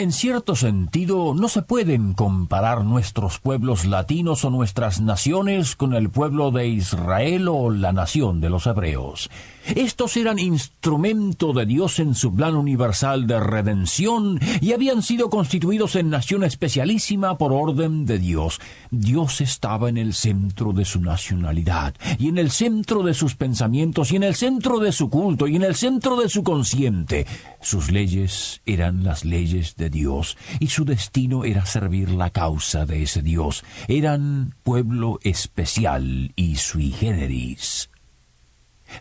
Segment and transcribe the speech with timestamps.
[0.00, 6.08] En cierto sentido, no se pueden comparar nuestros pueblos latinos o nuestras naciones con el
[6.08, 9.28] pueblo de Israel o la nación de los hebreos.
[9.74, 15.96] Estos eran instrumento de Dios en su plan universal de redención y habían sido constituidos
[15.96, 18.58] en nación especialísima por orden de Dios.
[18.90, 24.12] Dios estaba en el centro de su nacionalidad y en el centro de sus pensamientos
[24.12, 27.26] y en el centro de su culto y en el centro de su consciente.
[27.60, 33.02] Sus leyes eran las leyes de Dios y su destino era servir la causa de
[33.02, 33.64] ese Dios.
[33.88, 37.89] Eran pueblo especial y sui generis.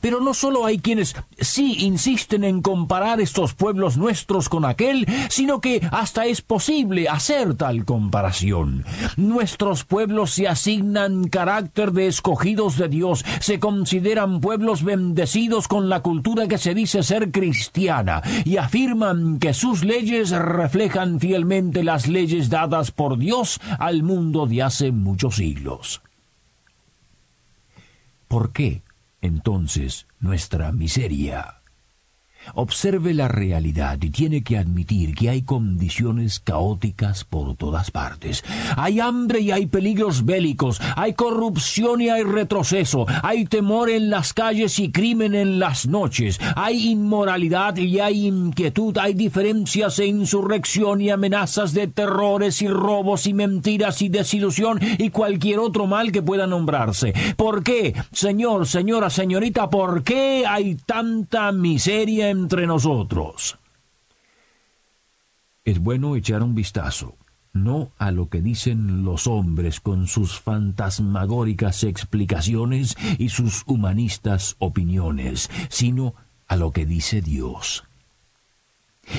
[0.00, 5.60] Pero no solo hay quienes sí insisten en comparar estos pueblos nuestros con aquel, sino
[5.60, 8.84] que hasta es posible hacer tal comparación.
[9.16, 16.00] Nuestros pueblos se asignan carácter de escogidos de Dios, se consideran pueblos bendecidos con la
[16.00, 22.50] cultura que se dice ser cristiana, y afirman que sus leyes reflejan fielmente las leyes
[22.50, 26.02] dadas por Dios al mundo de hace muchos siglos.
[28.28, 28.82] ¿Por qué?
[29.26, 31.55] Entonces nuestra miseria.
[32.54, 38.44] Observe la realidad y tiene que admitir que hay condiciones caóticas por todas partes.
[38.76, 44.32] Hay hambre y hay peligros bélicos, hay corrupción y hay retroceso, hay temor en las
[44.32, 51.00] calles y crimen en las noches, hay inmoralidad y hay inquietud, hay diferencias e insurrección
[51.00, 56.22] y amenazas de terrores y robos y mentiras y desilusión y cualquier otro mal que
[56.22, 57.12] pueda nombrarse.
[57.36, 63.58] ¿Por qué, señor, señora, señorita, por qué hay tanta miseria entre nosotros.
[65.64, 67.16] Es bueno echar un vistazo,
[67.52, 75.50] no a lo que dicen los hombres con sus fantasmagóricas explicaciones y sus humanistas opiniones,
[75.68, 76.14] sino
[76.46, 77.84] a lo que dice Dios.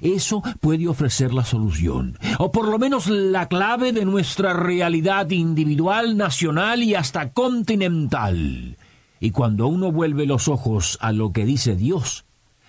[0.00, 6.16] Eso puede ofrecer la solución, o por lo menos la clave de nuestra realidad individual,
[6.16, 8.76] nacional y hasta continental.
[9.20, 12.24] Y cuando uno vuelve los ojos a lo que dice Dios,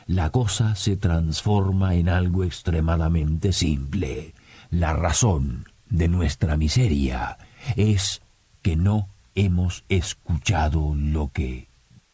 [0.08, 4.34] la cosa se transforma en algo extremadamente simple.
[4.70, 7.38] La razón de nuestra miseria
[7.76, 8.22] es
[8.62, 11.68] que no hemos escuchado lo que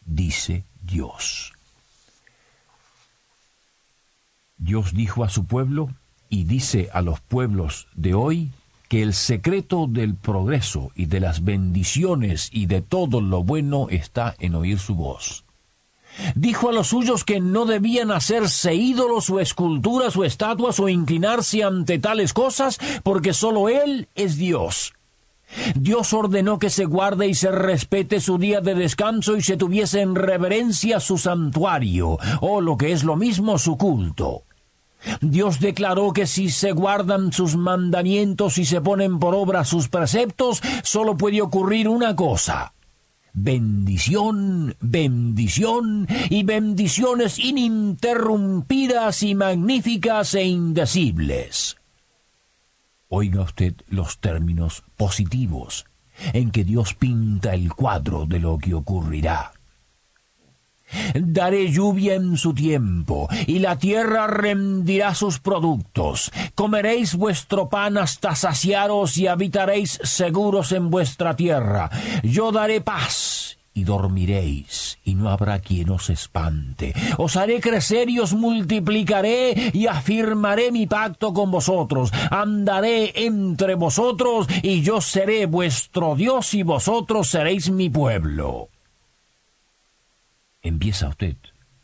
[0.05, 1.53] dice Dios.
[4.57, 5.89] Dios dijo a su pueblo
[6.29, 8.51] y dice a los pueblos de hoy
[8.87, 14.35] que el secreto del progreso y de las bendiciones y de todo lo bueno está
[14.39, 15.45] en oír su voz.
[16.35, 21.63] Dijo a los suyos que no debían hacerse ídolos o esculturas o estatuas o inclinarse
[21.63, 24.93] ante tales cosas, porque sólo Él es Dios.
[25.75, 30.01] Dios ordenó que se guarde y se respete su día de descanso y se tuviese
[30.01, 34.43] en reverencia su santuario, o lo que es lo mismo su culto.
[35.19, 40.61] Dios declaró que si se guardan sus mandamientos y se ponen por obra sus preceptos,
[40.83, 42.73] sólo puede ocurrir una cosa,
[43.33, 51.77] bendición, bendición y bendiciones ininterrumpidas y magníficas e indecibles.
[53.07, 55.85] Oiga usted los términos positivos
[56.33, 59.53] en que Dios pinta el cuadro de lo que ocurrirá.
[61.13, 66.31] Daré lluvia en su tiempo, y la tierra rendirá sus productos.
[66.55, 71.89] Comeréis vuestro pan hasta saciaros y habitaréis seguros en vuestra tierra.
[72.23, 76.93] Yo daré paz y dormiréis, y no habrá quien os espante.
[77.17, 82.11] Os haré crecer y os multiplicaré, y afirmaré mi pacto con vosotros.
[82.29, 88.70] Andaré entre vosotros, y yo seré vuestro Dios, y vosotros seréis mi pueblo
[90.61, 91.37] empieza usted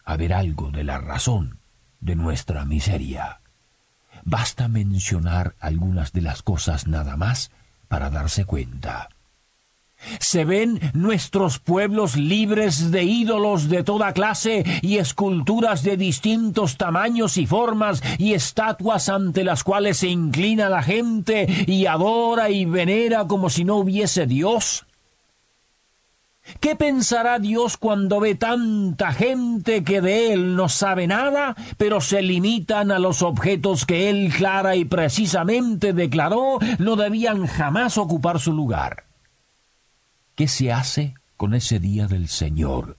[0.03, 1.59] a ver algo de la razón
[1.99, 3.41] de nuestra miseria.
[4.23, 7.51] Basta mencionar algunas de las cosas nada más
[7.87, 9.09] para darse cuenta.
[10.19, 17.37] Se ven nuestros pueblos libres de ídolos de toda clase y esculturas de distintos tamaños
[17.37, 23.25] y formas y estatuas ante las cuales se inclina la gente y adora y venera
[23.25, 24.86] como si no hubiese Dios.
[26.59, 32.21] ¿Qué pensará Dios cuando ve tanta gente que de Él no sabe nada, pero se
[32.21, 38.53] limitan a los objetos que Él clara y precisamente declaró no debían jamás ocupar su
[38.53, 39.05] lugar?
[40.35, 42.97] ¿Qué se hace con ese día del Señor?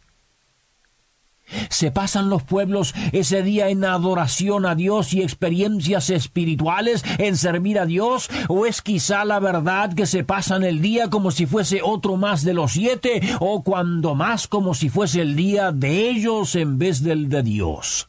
[1.70, 7.78] ¿Se pasan los pueblos ese día en adoración a Dios y experiencias espirituales en servir
[7.78, 8.30] a Dios?
[8.48, 12.44] ¿O es quizá la verdad que se pasan el día como si fuese otro más
[12.44, 17.02] de los siete o cuando más como si fuese el día de ellos en vez
[17.02, 18.08] del de Dios?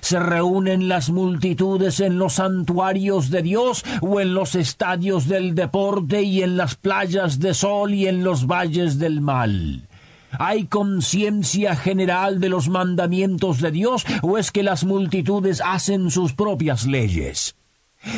[0.00, 6.22] ¿Se reúnen las multitudes en los santuarios de Dios o en los estadios del deporte
[6.22, 9.88] y en las playas de sol y en los valles del mal?
[10.38, 16.32] ¿Hay conciencia general de los mandamientos de Dios o es que las multitudes hacen sus
[16.32, 17.54] propias leyes?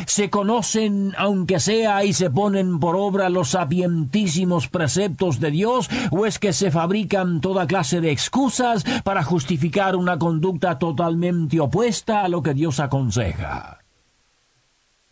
[0.07, 6.25] ¿Se conocen, aunque sea, y se ponen por obra los sapientísimos preceptos de Dios, o
[6.25, 12.29] es que se fabrican toda clase de excusas para justificar una conducta totalmente opuesta a
[12.29, 13.81] lo que Dios aconseja?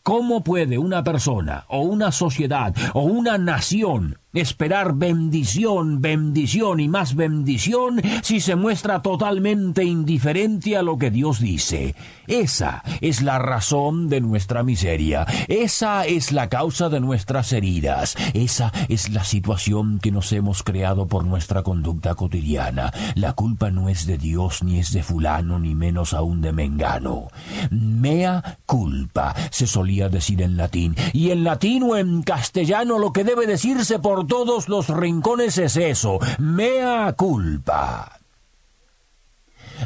[0.03, 7.15] ¿Cómo puede una persona o una sociedad o una nación esperar bendición, bendición y más
[7.15, 11.95] bendición si se muestra totalmente indiferente a lo que Dios dice.
[12.27, 18.73] Esa es la razón de nuestra miseria, esa es la causa de nuestras heridas, esa
[18.89, 22.93] es la situación que nos hemos creado por nuestra conducta cotidiana.
[23.15, 27.29] La culpa no es de Dios ni es de fulano ni menos aún de Mengano.
[27.71, 33.25] Mea culpa se solía decir en latín, y en latín o en castellano lo que
[33.25, 38.21] debe decirse por todos los rincones es eso, mea culpa.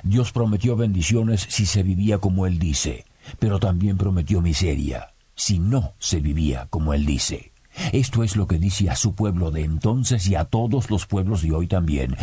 [0.02, 3.06] Dios prometió bendiciones si se vivía como Él dice,
[3.38, 7.52] pero también prometió miseria si no se vivía como Él dice.
[7.92, 11.42] Esto es lo que dice a su pueblo de entonces y a todos los pueblos
[11.42, 12.16] de hoy también.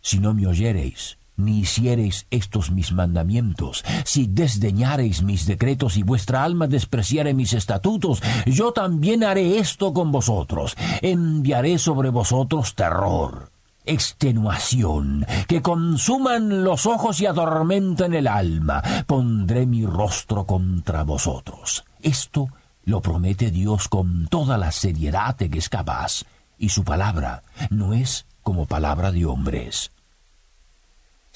[0.00, 6.44] Si no me oyereis, ni hiciereis estos mis mandamientos, si desdeñareis mis decretos y vuestra
[6.44, 13.50] alma despreciare mis estatutos, yo también haré esto con vosotros, enviaré sobre vosotros terror
[13.84, 21.86] extenuación, que consuman los ojos y atormenten el alma, pondré mi rostro contra vosotros.
[22.02, 22.48] Esto
[22.84, 26.24] lo promete Dios con toda la seriedad de que es capaz,
[26.58, 29.90] y su palabra no es como palabra de hombres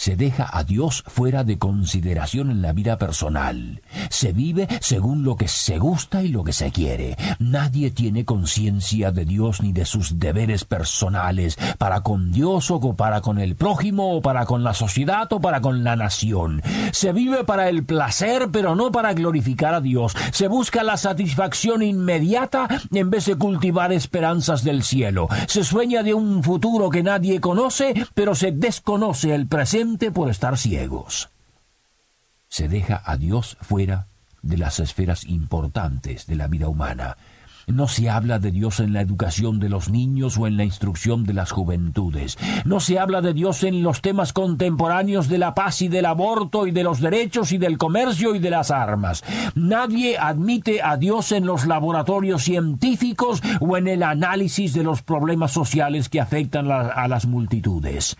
[0.03, 3.83] se deja a Dios fuera de consideración en la vida personal.
[4.11, 7.17] Se vive según lo que se gusta y lo que se quiere.
[7.39, 13.21] Nadie tiene conciencia de Dios ni de sus deberes personales para con Dios o para
[13.21, 16.63] con el prójimo o para con la sociedad o para con la nación.
[16.91, 20.17] Se vive para el placer pero no para glorificar a Dios.
[20.33, 25.29] Se busca la satisfacción inmediata en vez de cultivar esperanzas del cielo.
[25.47, 30.59] Se sueña de un futuro que nadie conoce pero se desconoce el presente por estar
[30.59, 31.31] ciegos.
[32.49, 34.09] Se deja a Dios fuera
[34.43, 37.17] de las esferas importantes de la vida humana.
[37.67, 41.25] No se habla de Dios en la educación de los niños o en la instrucción
[41.25, 42.37] de las juventudes.
[42.65, 46.67] No se habla de Dios en los temas contemporáneos de la paz y del aborto
[46.67, 49.23] y de los derechos y del comercio y de las armas.
[49.55, 55.53] Nadie admite a Dios en los laboratorios científicos o en el análisis de los problemas
[55.53, 58.17] sociales que afectan a las multitudes.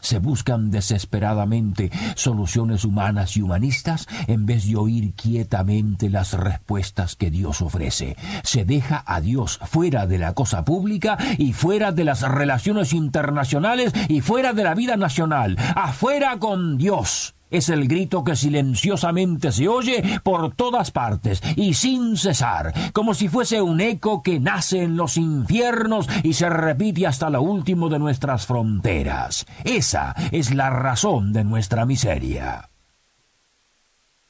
[0.00, 7.30] Se buscan desesperadamente soluciones humanas y humanistas en vez de oír quietamente las respuestas que
[7.30, 8.16] Dios ofrece.
[8.42, 13.92] Se deja a Dios fuera de la cosa pública y fuera de las relaciones internacionales
[14.08, 15.56] y fuera de la vida nacional.
[15.74, 22.16] Afuera con Dios es el grito que silenciosamente se oye por todas partes y sin
[22.16, 27.30] cesar, como si fuese un eco que nace en los infiernos y se repite hasta
[27.30, 29.46] lo último de nuestras fronteras.
[29.64, 32.70] Esa es la razón de nuestra miseria.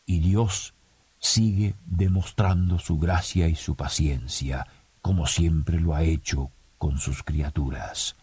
[0.06, 0.74] Y Dios
[1.18, 4.66] sigue demostrando su gracia y su paciencia,
[5.02, 8.16] como siempre lo ha hecho con sus criaturas.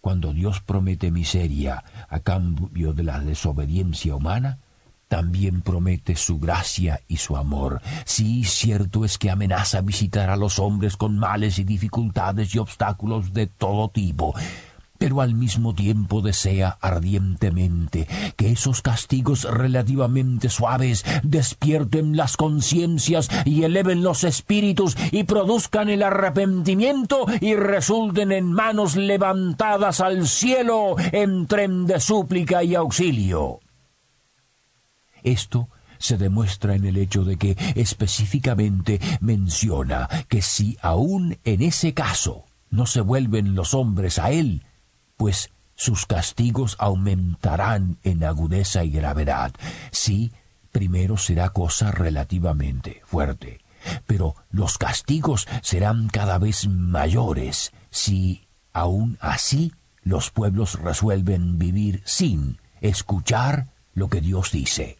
[0.00, 4.58] Cuando Dios promete miseria a cambio de la desobediencia humana,
[5.10, 7.82] también promete su gracia y su amor.
[8.04, 13.32] Sí, cierto es que amenaza visitar a los hombres con males y dificultades y obstáculos
[13.32, 14.34] de todo tipo,
[15.00, 23.62] pero al mismo tiempo desea ardientemente que esos castigos relativamente suaves despierten las conciencias y
[23.62, 31.46] eleven los espíritus y produzcan el arrepentimiento y resulten en manos levantadas al cielo en
[31.46, 33.60] tren de súplica y auxilio.
[35.22, 41.94] Esto se demuestra en el hecho de que específicamente menciona que si aún en ese
[41.94, 44.62] caso no se vuelven los hombres a Él,
[45.20, 49.52] pues sus castigos aumentarán en agudeza y gravedad.
[49.92, 50.32] Sí,
[50.72, 53.60] primero será cosa relativamente fuerte,
[54.06, 62.58] pero los castigos serán cada vez mayores si, aun así, los pueblos resuelven vivir sin
[62.80, 64.99] escuchar lo que Dios dice.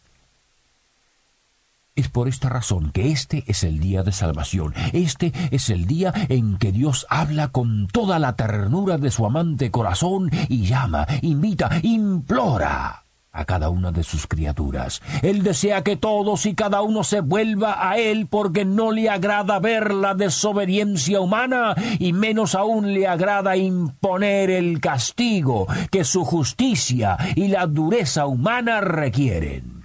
[1.93, 4.73] Es por esta razón que este es el día de salvación.
[4.93, 9.71] Este es el día en que Dios habla con toda la ternura de su amante
[9.71, 15.01] corazón y llama, invita, implora a cada una de sus criaturas.
[15.21, 19.59] Él desea que todos y cada uno se vuelva a Él porque no le agrada
[19.59, 27.17] ver la desobediencia humana y menos aún le agrada imponer el castigo que su justicia
[27.35, 29.80] y la dureza humana requieren.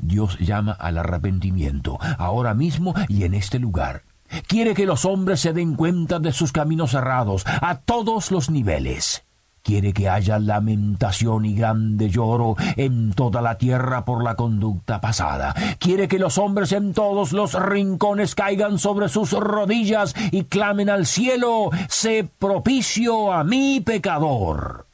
[0.00, 4.02] Dios llama al arrepentimiento, ahora mismo y en este lugar.
[4.46, 9.22] Quiere que los hombres se den cuenta de sus caminos errados, a todos los niveles.
[9.66, 15.56] Quiere que haya lamentación y grande lloro en toda la tierra por la conducta pasada.
[15.80, 21.04] Quiere que los hombres en todos los rincones caigan sobre sus rodillas y clamen al
[21.04, 24.85] cielo, sé propicio a mi pecador.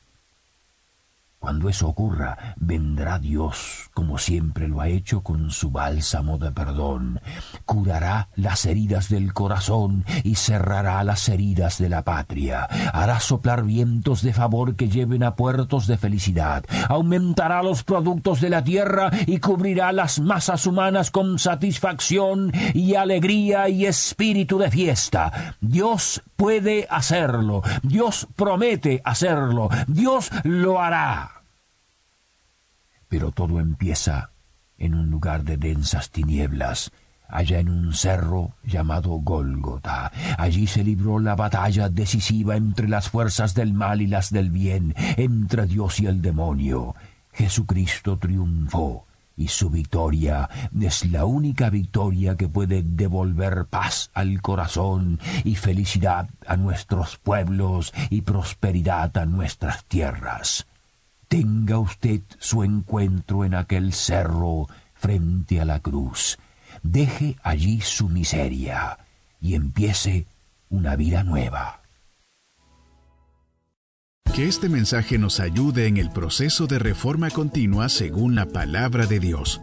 [1.42, 7.20] Cuando eso ocurra, vendrá Dios, como siempre lo ha hecho con su bálsamo de perdón,
[7.64, 14.22] curará las heridas del corazón y cerrará las heridas de la patria, hará soplar vientos
[14.22, 19.38] de favor que lleven a puertos de felicidad, aumentará los productos de la tierra y
[19.38, 25.56] cubrirá las masas humanas con satisfacción y alegría y espíritu de fiesta.
[25.60, 31.31] Dios puede hacerlo, Dios promete hacerlo, Dios lo hará.
[33.12, 34.30] Pero todo empieza
[34.78, 36.92] en un lugar de densas tinieblas,
[37.28, 40.10] allá en un cerro llamado Gólgota.
[40.38, 44.94] Allí se libró la batalla decisiva entre las fuerzas del mal y las del bien,
[45.18, 46.94] entre Dios y el demonio.
[47.34, 49.04] Jesucristo triunfó
[49.36, 50.48] y su victoria
[50.80, 57.92] es la única victoria que puede devolver paz al corazón y felicidad a nuestros pueblos
[58.08, 60.66] y prosperidad a nuestras tierras
[61.32, 66.36] tenga usted su encuentro en aquel cerro frente a la cruz.
[66.82, 68.98] Deje allí su miseria
[69.40, 70.26] y empiece
[70.68, 71.80] una vida nueva.
[74.34, 79.18] Que este mensaje nos ayude en el proceso de reforma continua según la palabra de
[79.18, 79.62] Dios.